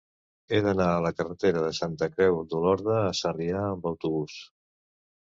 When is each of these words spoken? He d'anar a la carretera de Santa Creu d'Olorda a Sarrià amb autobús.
He 0.53 0.61
d'anar 0.67 0.87
a 0.93 1.03
la 1.07 1.11
carretera 1.19 1.61
de 1.67 1.71
Santa 1.81 2.09
Creu 2.15 2.41
d'Olorda 2.55 2.99
a 3.05 3.15
Sarrià 3.23 3.65
amb 3.71 3.91
autobús. 3.95 4.45